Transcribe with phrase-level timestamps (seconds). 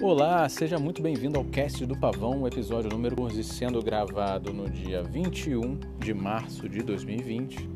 [0.00, 5.02] Olá, seja muito bem-vindo ao Cast do Pavão, episódio número 11, sendo gravado no dia
[5.02, 7.68] 21 de março de 2020.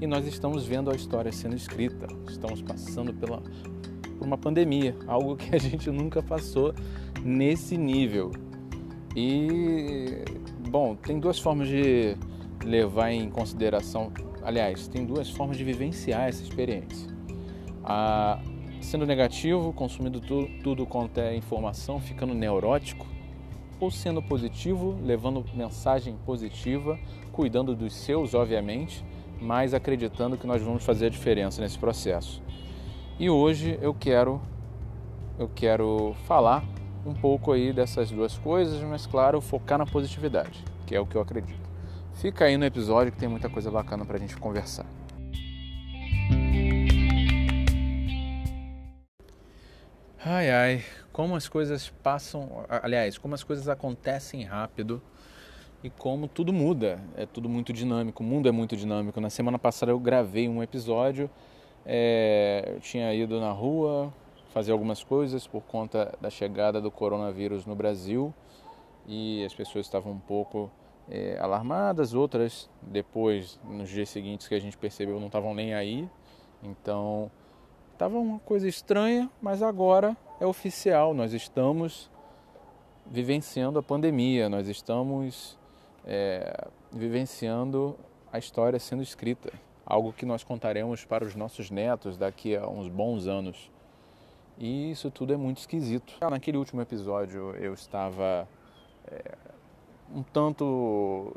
[0.00, 2.06] E nós estamos vendo a história sendo escrita.
[2.30, 3.42] Estamos passando pela,
[4.18, 6.74] por uma pandemia, algo que a gente nunca passou
[7.22, 8.32] nesse nível.
[9.14, 10.24] E,
[10.70, 12.16] bom, tem duas formas de
[12.64, 14.10] levar em consideração,
[14.42, 17.14] aliás, tem duas formas de vivenciar essa experiência.
[17.84, 18.40] A,
[18.80, 23.06] sendo negativo, consumindo tudo, tudo quanto é informação, ficando neurótico,
[23.78, 26.98] ou sendo positivo, levando mensagem positiva,
[27.32, 29.04] cuidando dos seus, obviamente,
[29.40, 32.42] mas acreditando que nós vamos fazer a diferença nesse processo.
[33.18, 34.40] E hoje eu quero
[35.38, 36.64] eu quero falar
[37.04, 41.14] um pouco aí dessas duas coisas, mas claro, focar na positividade, que é o que
[41.14, 41.66] eu acredito.
[42.14, 44.86] Fica aí no episódio que tem muita coisa bacana para a gente conversar.
[50.28, 55.00] Ai ai, como as coisas passam, aliás, como as coisas acontecem rápido
[55.84, 59.20] e como tudo muda, é tudo muito dinâmico, o mundo é muito dinâmico.
[59.20, 61.30] Na semana passada eu gravei um episódio,
[61.84, 64.12] é, eu tinha ido na rua,
[64.52, 68.34] fazer algumas coisas por conta da chegada do coronavírus no Brasil
[69.06, 70.68] e as pessoas estavam um pouco
[71.08, 76.08] é, alarmadas, outras depois, nos dias seguintes que a gente percebeu, não estavam nem aí.
[76.64, 77.30] Então,
[77.96, 82.10] estava uma coisa estranha, mas agora é oficial, nós estamos
[83.06, 85.58] vivenciando a pandemia, nós estamos
[86.04, 87.96] é, vivenciando
[88.30, 89.50] a história sendo escrita,
[89.86, 93.70] algo que nós contaremos para os nossos netos daqui a uns bons anos.
[94.58, 96.18] E isso tudo é muito esquisito.
[96.20, 98.46] Naquele último episódio eu estava
[99.06, 99.36] é,
[100.14, 101.34] um tanto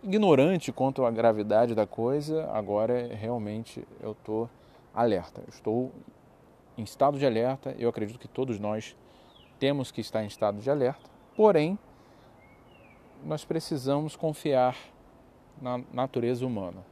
[0.00, 4.48] ignorante quanto à gravidade da coisa, agora realmente eu estou
[4.94, 5.40] alerta.
[5.40, 5.92] Eu estou
[6.76, 8.96] em estado de alerta, eu acredito que todos nós
[9.58, 11.78] temos que estar em estado de alerta, porém,
[13.24, 14.76] nós precisamos confiar
[15.60, 16.84] na natureza humana.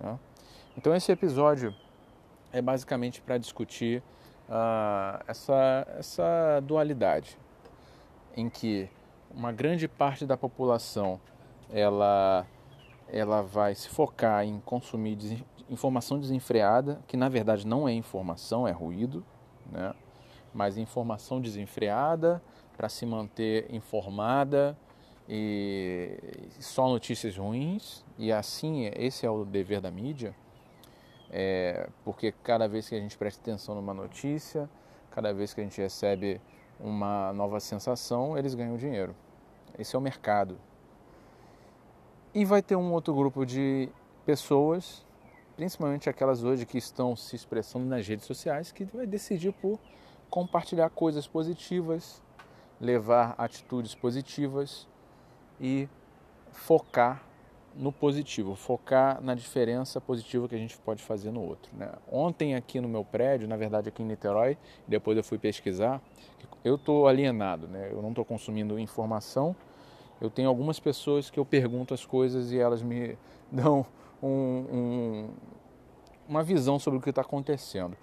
[0.00, 0.18] Né?
[0.76, 1.74] Então, esse episódio
[2.52, 4.02] é basicamente para discutir
[4.48, 7.36] uh, essa, essa dualidade
[8.36, 8.88] em que
[9.30, 11.20] uma grande parte da população
[11.70, 12.46] ela,
[13.08, 18.68] ela vai se focar em consumir des informação desenfreada, que na verdade não é informação,
[18.68, 19.24] é ruído,
[19.72, 19.94] né?
[20.52, 22.42] mas informação desenfreada
[22.76, 24.76] para se manter informada
[25.26, 26.18] e
[26.60, 30.34] só notícias ruins, e assim esse é o dever da mídia
[31.36, 34.70] é, porque cada vez que a gente presta atenção numa notícia,
[35.10, 36.40] cada vez que a gente recebe
[36.78, 39.16] uma nova sensação, eles ganham dinheiro.
[39.76, 40.56] Esse é o mercado.
[42.34, 43.88] E vai ter um outro grupo de
[44.26, 45.06] pessoas,
[45.54, 49.78] principalmente aquelas hoje que estão se expressando nas redes sociais, que vai decidir por
[50.28, 52.20] compartilhar coisas positivas,
[52.80, 54.88] levar atitudes positivas
[55.60, 55.88] e
[56.50, 57.22] focar
[57.72, 61.70] no positivo, focar na diferença positiva que a gente pode fazer no outro.
[61.76, 61.88] Né?
[62.10, 64.58] Ontem aqui no meu prédio, na verdade aqui em Niterói,
[64.88, 66.02] depois eu fui pesquisar,
[66.64, 67.90] eu estou alienado, né?
[67.92, 69.54] eu não estou consumindo informação,
[70.20, 73.16] eu tenho algumas pessoas que eu pergunto as coisas e elas me
[73.50, 73.84] dão
[74.22, 75.28] um, um,
[76.28, 77.96] uma visão sobre o que está acontecendo.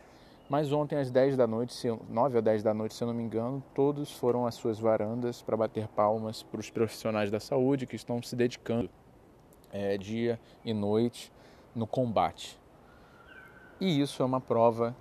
[0.49, 1.73] Mas ontem às 10 da noite,
[2.09, 5.41] 9 ou 10 da noite, se eu não me engano, todos foram às suas varandas
[5.41, 8.89] para bater palmas para os profissionais da saúde que estão se dedicando
[9.71, 11.31] é, dia e noite
[11.73, 12.59] no combate.
[13.79, 14.93] E isso é uma prova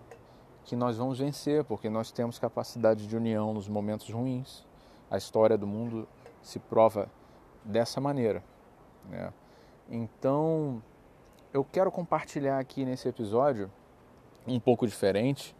[0.65, 4.65] que nós vamos vencer, porque nós temos capacidade de união nos momentos ruins.
[5.11, 6.07] A história do mundo
[6.43, 7.11] se prova
[7.65, 8.43] dessa maneira.
[9.09, 9.33] Né?
[9.91, 10.83] Então,
[11.53, 13.71] eu quero compartilhar aqui nesse episódio
[14.47, 15.55] um pouco diferente,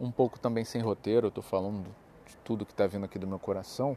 [0.00, 1.86] um pouco também sem roteiro, eu estou falando
[2.26, 3.96] de tudo que está vindo aqui do meu coração.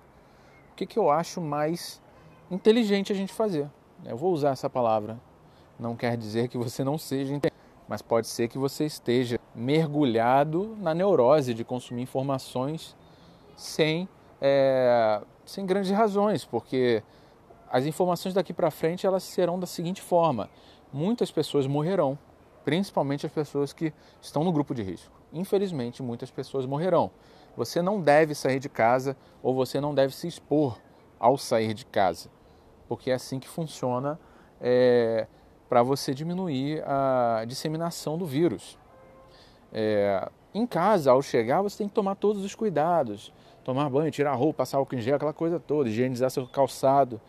[0.72, 2.02] O que, que eu acho mais
[2.50, 3.70] inteligente a gente fazer?
[4.06, 5.20] Eu vou usar essa palavra.
[5.78, 7.40] Não quer dizer que você não seja,
[7.88, 12.96] mas pode ser que você esteja mergulhado na neurose de consumir informações
[13.56, 14.08] sem,
[14.40, 17.04] é, sem grandes razões, porque
[17.70, 20.50] as informações daqui para frente elas serão da seguinte forma:
[20.94, 22.18] muitas pessoas morrerão,
[22.64, 25.14] principalmente as pessoas que estão no grupo de risco.
[25.34, 27.12] Infelizmente, muitas pessoas morrerão.
[27.58, 30.80] Você não deve sair de casa ou você não deve se expor
[31.20, 32.30] ao sair de casa
[32.90, 34.20] porque é assim que funciona
[34.60, 35.28] é,
[35.70, 38.78] para você diminuir a disseminação do vírus.
[39.72, 43.32] É, em casa, ao chegar, você tem que tomar todos os cuidados,
[43.70, 47.22] tomar banho, tirar roupa, passar álcool em gel, aquela coisa toda, higienizar seu calçado.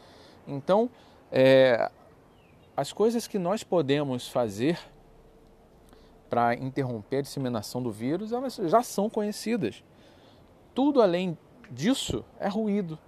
[0.48, 0.88] Então,
[1.30, 1.90] é,
[2.74, 4.78] as coisas que nós podemos fazer
[6.30, 9.84] para interromper a disseminação do vírus, elas já são conhecidas.
[10.74, 11.36] tudo além
[11.70, 12.98] disso é ruído.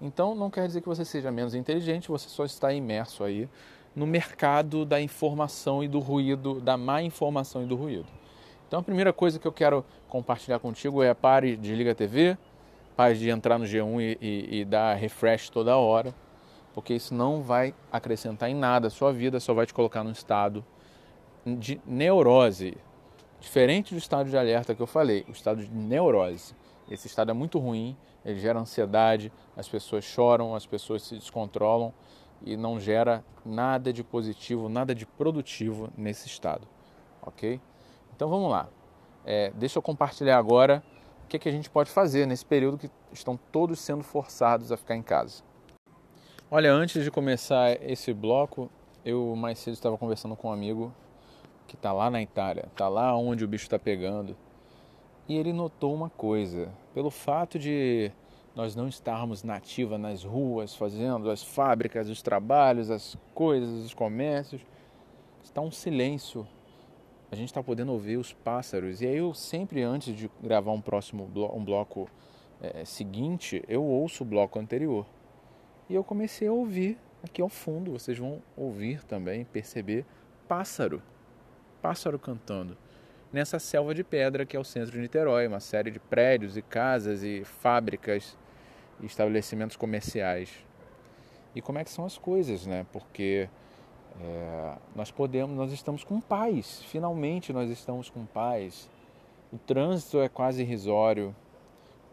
[0.00, 3.48] Então não quer dizer que você seja menos inteligente, você só está imerso aí
[3.94, 8.06] no mercado da informação e do ruído, da má informação e do ruído.
[8.66, 12.36] Então a primeira coisa que eu quero compartilhar contigo é pare de ligar a TV,
[13.00, 16.14] pare de entrar no G1 e, e, e dar refresh toda hora,
[16.74, 20.10] porque isso não vai acrescentar em nada a sua vida, só vai te colocar num
[20.10, 20.62] estado
[21.46, 22.76] de neurose.
[23.40, 26.54] Diferente do estado de alerta que eu falei, o estado de neurose.
[26.90, 31.94] Esse estado é muito ruim, ele gera ansiedade, as pessoas choram, as pessoas se descontrolam
[32.42, 36.68] e não gera nada de positivo, nada de produtivo nesse estado,
[37.22, 37.58] ok?
[38.14, 38.68] Então vamos lá.
[39.24, 40.82] É, deixa eu compartilhar agora
[41.30, 44.96] que, que a gente pode fazer nesse período que estão todos sendo forçados a ficar
[44.96, 45.42] em casa.
[46.50, 48.68] Olha, antes de começar esse bloco,
[49.04, 50.92] eu mais cedo estava conversando com um amigo
[51.68, 54.36] que está lá na Itália, está lá onde o bicho está pegando,
[55.28, 58.10] e ele notou uma coisa: pelo fato de
[58.56, 64.60] nós não estarmos nativa nas ruas, fazendo as fábricas, os trabalhos, as coisas, os comércios,
[65.44, 66.44] está um silêncio.
[67.30, 69.00] A gente está podendo ouvir os pássaros.
[69.00, 72.10] E aí eu sempre, antes de gravar um próximo bloco, um bloco
[72.60, 75.06] é, seguinte, eu ouço o bloco anterior.
[75.88, 77.92] E eu comecei a ouvir aqui ao fundo.
[77.92, 80.04] Vocês vão ouvir também, perceber
[80.48, 81.02] pássaro,
[81.80, 82.76] pássaro cantando
[83.32, 86.62] nessa selva de pedra que é o centro de Niterói, uma série de prédios e
[86.62, 88.36] casas e fábricas
[89.00, 90.50] e estabelecimentos comerciais.
[91.54, 92.86] E como é que são as coisas, né?
[92.92, 93.48] Porque
[94.22, 98.88] é, nós podemos, nós estamos com paz, finalmente nós estamos com paz.
[99.52, 101.34] O trânsito é quase irrisório,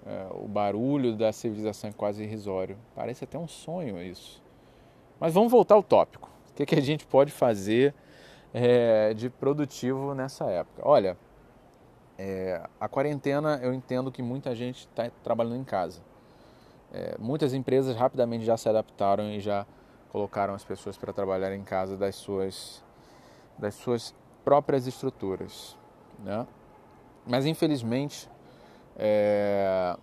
[0.05, 2.77] é, o barulho da civilização é quase irrisório.
[2.95, 4.41] Parece até um sonho isso.
[5.19, 6.29] Mas vamos voltar ao tópico.
[6.51, 7.93] O que, que a gente pode fazer
[8.53, 10.81] é, de produtivo nessa época.
[10.83, 11.17] Olha,
[12.17, 16.01] é, a quarentena eu entendo que muita gente está trabalhando em casa.
[16.91, 19.65] É, muitas empresas rapidamente já se adaptaram e já
[20.11, 22.83] colocaram as pessoas para trabalhar em casa das suas,
[23.57, 24.13] das suas
[24.43, 25.77] próprias estruturas.
[26.19, 26.47] Né?
[27.25, 28.29] Mas infelizmente,
[28.95, 29.97] é,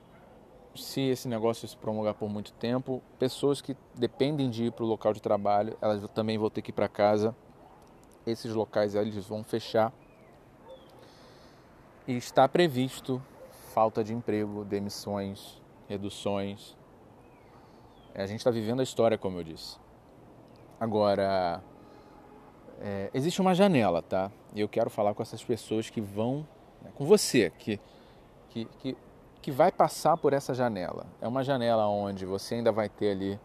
[0.74, 4.88] se esse negócio se prolongar por muito tempo, pessoas que dependem de ir para o
[4.88, 7.34] local de trabalho, elas também vão ter que ir para casa
[8.26, 9.92] esses locais eles vão fechar.
[12.06, 13.22] E está previsto
[13.72, 16.76] falta de emprego, demissões, reduções.
[18.14, 19.78] É, a gente está vivendo a história, como eu disse.
[20.78, 21.62] Agora,
[22.80, 24.30] é, existe uma janela, tá?
[24.54, 26.46] E eu quero falar com essas pessoas que vão,
[26.82, 27.80] né, com você, que,
[28.50, 28.96] que, que,
[29.40, 31.06] que vai passar por essa janela.
[31.20, 33.40] É uma janela onde você ainda vai ter ali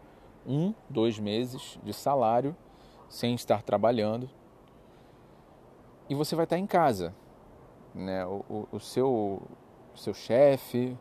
[0.46, 2.56] um, dois meses de salário
[3.08, 4.28] sem estar trabalhando
[6.08, 7.14] e você vai estar em casa.
[7.94, 8.26] Né?
[8.26, 9.40] O, o, o seu,
[9.94, 10.96] o seu chefe,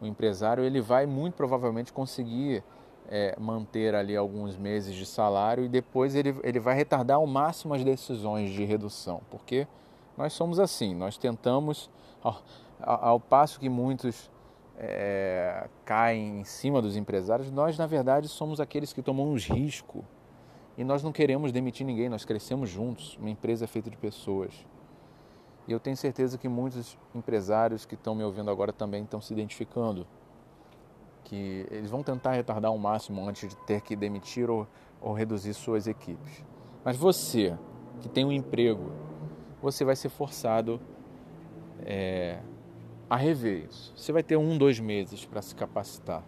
[0.00, 2.64] o empresário, ele vai muito provavelmente conseguir
[3.08, 7.74] é, manter ali alguns meses de salário e depois ele, ele vai retardar ao máximo
[7.74, 9.66] as decisões de redução, porque
[10.16, 11.90] nós somos assim, nós tentamos,
[12.22, 12.42] ao,
[12.80, 14.30] ao passo que muitos
[14.78, 20.04] é, caem em cima dos empresários, nós na verdade somos aqueles que tomamos risco
[20.76, 23.16] e nós não queremos demitir ninguém, nós crescemos juntos.
[23.18, 24.66] Uma empresa é feita de pessoas.
[25.68, 29.32] E eu tenho certeza que muitos empresários que estão me ouvindo agora também estão se
[29.32, 30.06] identificando.
[31.24, 34.66] Que eles vão tentar retardar ao máximo antes de ter que demitir ou,
[35.00, 36.44] ou reduzir suas equipes.
[36.84, 37.56] Mas você,
[38.00, 38.92] que tem um emprego,
[39.60, 40.80] você vai ser forçado
[41.84, 42.40] é,
[43.08, 43.92] a rever isso.
[43.96, 46.24] Você vai ter um, dois meses para se capacitar.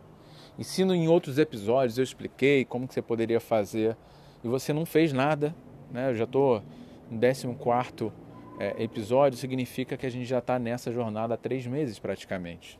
[0.59, 3.97] E se em outros episódios eu expliquei como que você poderia fazer
[4.43, 5.55] e você não fez nada,
[5.91, 6.11] né?
[6.11, 6.63] Eu já estou
[7.11, 8.13] no 14
[8.59, 12.79] é, episódio, significa que a gente já está nessa jornada há três meses praticamente.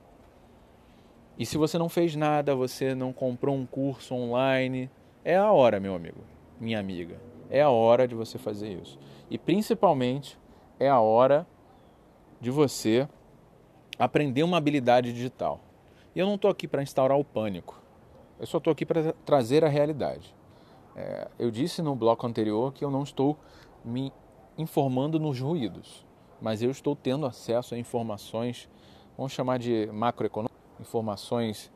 [1.39, 4.91] E se você não fez nada, você não comprou um curso online,
[5.25, 6.21] é a hora, meu amigo,
[6.61, 7.21] minha amiga.
[7.51, 8.99] É a hora de você fazer isso.
[9.31, 10.39] E principalmente
[10.79, 11.47] é a hora
[12.41, 13.09] de você
[13.99, 15.61] aprender uma habilidade digital.
[16.15, 17.83] E eu não estou aqui para instaurar o pânico.
[18.39, 20.35] Eu só estou aqui para trazer a realidade.
[20.97, 23.37] É, eu disse no bloco anterior que eu não estou
[23.85, 24.13] me
[24.57, 26.07] informando nos ruídos,
[26.41, 28.69] mas eu estou tendo acesso a informações,
[29.17, 31.71] vamos chamar de macroeconômicas, informações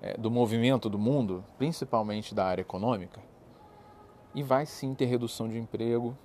[0.00, 3.20] é, do movimento do mundo, principalmente da área econômica,
[4.34, 6.16] e vai sim ter redução de emprego,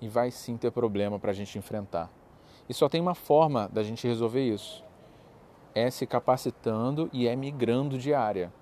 [0.00, 2.10] e vai sim ter problema para a gente enfrentar.
[2.68, 4.84] E só tem uma forma da gente resolver isso:
[5.74, 8.52] é se capacitando e é migrando de área.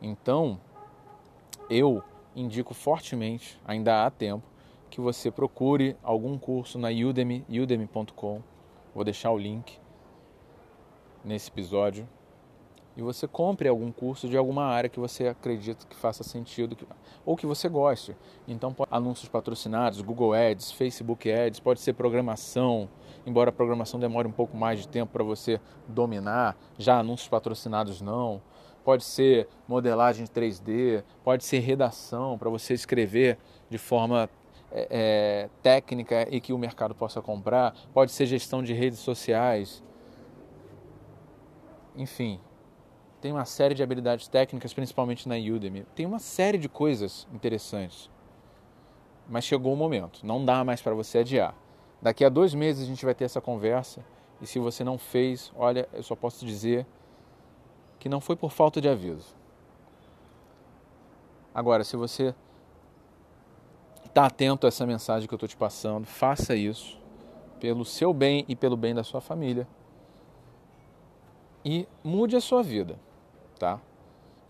[0.00, 0.60] Então,
[1.70, 2.02] eu
[2.34, 4.44] indico fortemente, ainda há tempo,
[4.90, 8.42] que você procure algum curso na Udemy, udemy.com.
[8.94, 9.78] Vou deixar o link
[11.24, 12.06] nesse episódio.
[12.96, 16.76] E você compre algum curso de alguma área que você acredita que faça sentido
[17.24, 18.16] ou que você goste.
[18.46, 22.88] Então, anúncios patrocinados, Google Ads, Facebook Ads, pode ser programação,
[23.26, 28.00] embora a programação demore um pouco mais de tempo para você dominar, já anúncios patrocinados
[28.00, 28.42] não.
[28.84, 33.38] Pode ser modelagem 3D, pode ser redação para você escrever
[33.70, 34.28] de forma
[34.72, 39.84] é, é, técnica e que o mercado possa comprar, pode ser gestão de redes sociais.
[41.94, 42.40] Enfim,
[43.22, 45.86] tem uma série de habilidades técnicas, principalmente na Udemy.
[45.94, 48.10] Tem uma série de coisas interessantes.
[49.28, 51.54] Mas chegou o momento, não dá mais para você adiar.
[52.02, 54.04] Daqui a dois meses a gente vai ter essa conversa.
[54.40, 56.84] E se você não fez, olha, eu só posso dizer
[58.00, 59.36] que não foi por falta de aviso.
[61.54, 62.34] Agora, se você
[64.04, 67.00] está atento a essa mensagem que eu estou te passando, faça isso
[67.60, 69.68] pelo seu bem e pelo bem da sua família.
[71.64, 72.98] E mude a sua vida
[73.62, 73.80] tá?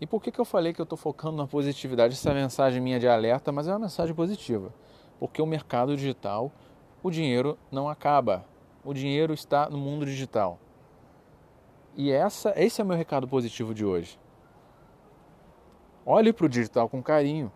[0.01, 2.15] E por que, que eu falei que eu estou focando na positividade?
[2.15, 4.73] Essa mensagem minha de alerta, mas é uma mensagem positiva.
[5.19, 6.51] Porque o mercado digital,
[7.03, 8.43] o dinheiro não acaba.
[8.83, 10.57] O dinheiro está no mundo digital.
[11.95, 14.19] E essa, esse é o meu recado positivo de hoje.
[16.03, 17.51] Olhe para o digital com carinho.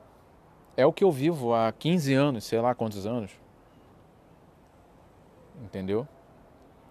[0.78, 3.32] É o que eu vivo há 15 anos, sei lá quantos anos.
[5.64, 6.08] Entendeu?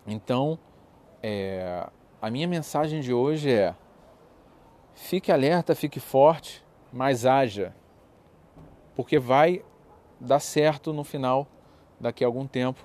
[0.04, 0.58] Então,
[1.22, 1.88] é,
[2.20, 3.72] a minha mensagem de hoje é
[4.96, 7.74] Fique alerta, fique forte, mas haja,
[8.96, 9.62] porque vai
[10.18, 11.46] dar certo no final,
[12.00, 12.84] daqui a algum tempo.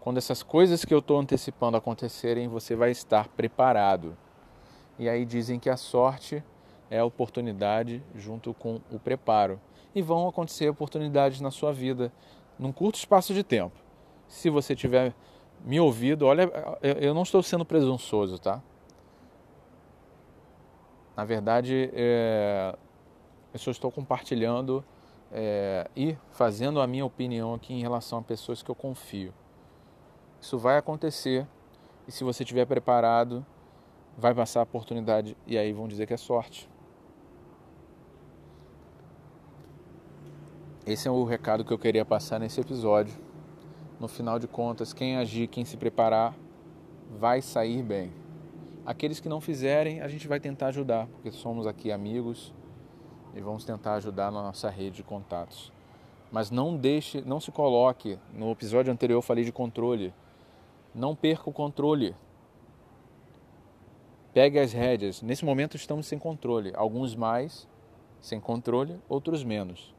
[0.00, 4.16] Quando essas coisas que eu estou antecipando acontecerem, você vai estar preparado.
[4.98, 6.44] E aí dizem que a sorte
[6.90, 9.58] é a oportunidade junto com o preparo.
[9.94, 12.12] E vão acontecer oportunidades na sua vida
[12.58, 13.76] num curto espaço de tempo.
[14.28, 15.14] Se você tiver
[15.64, 16.50] me ouvido, olha,
[16.82, 18.62] eu não estou sendo presunçoso, tá?
[21.16, 22.76] Na verdade, é,
[23.52, 24.84] eu só estou compartilhando
[25.32, 29.32] é, e fazendo a minha opinião aqui em relação a pessoas que eu confio.
[30.40, 31.46] Isso vai acontecer
[32.06, 33.44] e se você estiver preparado,
[34.16, 36.68] vai passar a oportunidade e aí vão dizer que é sorte.
[40.86, 43.14] Esse é o recado que eu queria passar nesse episódio.
[43.98, 46.34] No final de contas, quem agir, quem se preparar,
[47.18, 48.25] vai sair bem.
[48.86, 52.54] Aqueles que não fizerem, a gente vai tentar ajudar, porque somos aqui amigos
[53.34, 55.72] e vamos tentar ajudar na nossa rede de contatos.
[56.30, 58.16] Mas não deixe, não se coloque.
[58.32, 60.14] No episódio anterior eu falei de controle.
[60.94, 62.14] Não perca o controle.
[64.32, 65.20] Pegue as rédeas.
[65.20, 66.72] Nesse momento estamos sem controle.
[66.76, 67.68] Alguns mais
[68.20, 69.92] sem controle, outros menos.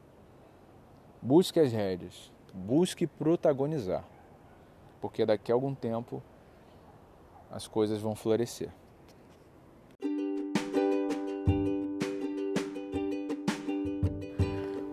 [1.20, 2.32] Busque as rédeas.
[2.54, 4.04] Busque protagonizar.
[4.98, 6.22] Porque daqui a algum tempo
[7.50, 8.70] as coisas vão florescer.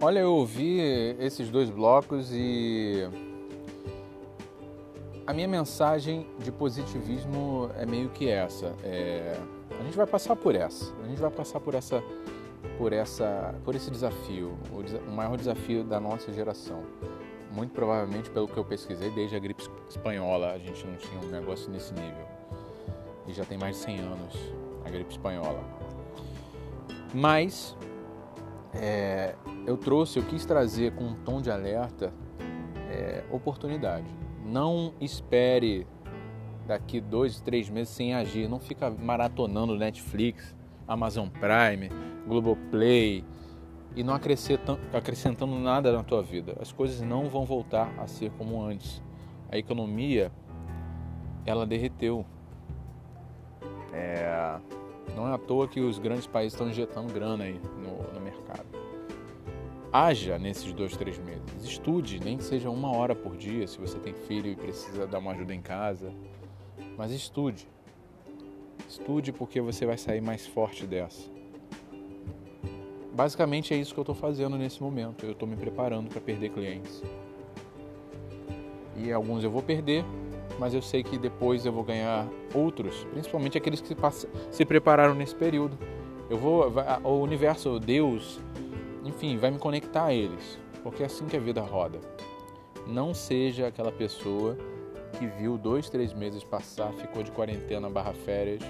[0.01, 0.79] Olha, eu ouvi
[1.19, 3.09] esses dois blocos e
[5.25, 8.75] a minha mensagem de positivismo é meio que essa.
[8.83, 9.35] É...
[9.79, 10.93] A gente vai passar por essa.
[11.03, 12.03] A gente vai passar por essa,
[12.77, 16.83] por essa, por esse desafio, o, maior desafio da nossa geração.
[17.51, 21.31] Muito provavelmente, pelo que eu pesquisei, desde a gripe espanhola a gente não tinha um
[21.31, 22.34] negócio nesse nível.
[23.27, 24.33] E já tem mais de 100 anos
[24.85, 25.63] a gripe espanhola.
[27.13, 27.75] Mas
[28.73, 32.13] é, eu trouxe, eu quis trazer com um tom de alerta
[32.89, 34.07] é, oportunidade.
[34.45, 35.87] Não espere
[36.67, 38.49] daqui dois, três meses sem agir.
[38.49, 40.55] Não fica maratonando Netflix,
[40.87, 41.89] Amazon Prime,
[42.27, 43.23] Globoplay
[43.95, 46.57] e não acrescentando nada na tua vida.
[46.59, 49.01] As coisas não vão voltar a ser como antes.
[49.49, 50.31] A economia,
[51.45, 52.25] ela derreteu.
[53.95, 54.59] É,
[55.15, 58.65] não é à toa que os grandes países estão injetando grana aí no, no mercado.
[59.91, 61.41] Haja nesses dois, três meses.
[61.63, 65.19] Estude, nem que seja uma hora por dia, se você tem filho e precisa dar
[65.19, 66.11] uma ajuda em casa.
[66.97, 67.65] Mas estude.
[68.89, 71.29] Estude porque você vai sair mais forte dessa.
[73.13, 75.25] Basicamente é isso que eu estou fazendo nesse momento.
[75.25, 77.01] Eu estou me preparando para perder clientes.
[78.97, 80.03] E alguns eu vou perder,
[80.59, 83.95] mas eu sei que depois eu vou ganhar outros, principalmente aqueles que
[84.51, 85.77] se, prepararam nesse período.
[86.29, 86.71] Eu vou,
[87.03, 88.39] o universo, Deus,
[89.03, 91.99] enfim, vai me conectar a eles, porque é assim que a vida roda.
[92.87, 94.57] Não seja aquela pessoa
[95.17, 98.61] que viu dois, três meses passar, ficou de quarentena barra férias,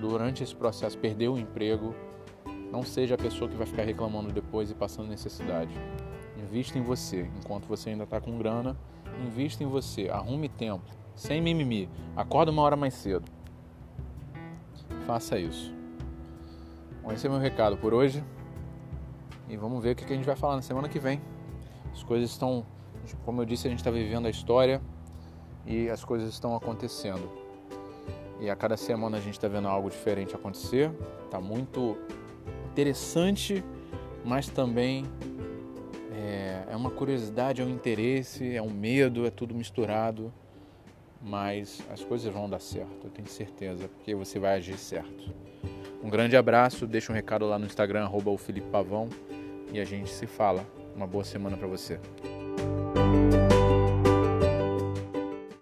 [0.00, 1.94] durante esse processo perdeu o emprego.
[2.70, 5.72] Não seja a pessoa que vai ficar reclamando depois e passando necessidade.
[6.36, 8.76] Invista em você enquanto você ainda está com grana
[9.24, 10.84] Invista em você, arrume tempo,
[11.14, 11.88] sem mimimi.
[12.16, 13.30] Acorda uma hora mais cedo.
[15.06, 15.74] faça isso.
[17.02, 18.22] Bom, esse é meu recado por hoje.
[19.48, 21.20] E vamos ver o que a gente vai falar na semana que vem.
[21.92, 22.66] As coisas estão,
[23.24, 24.80] como eu disse, a gente está vivendo a história
[25.66, 27.30] e as coisas estão acontecendo.
[28.40, 30.92] E a cada semana a gente está vendo algo diferente acontecer.
[31.24, 31.96] Está muito
[32.70, 33.64] interessante,
[34.24, 35.04] mas também
[36.78, 40.32] uma curiosidade, é um interesse, é um medo, é tudo misturado.
[41.20, 45.34] Mas as coisas vão dar certo, eu tenho certeza, porque você vai agir certo.
[46.02, 49.08] Um grande abraço, deixa um recado lá no Instagram, arroba o Felipe Pavão,
[49.72, 50.64] e a gente se fala.
[50.94, 52.00] Uma boa semana para você.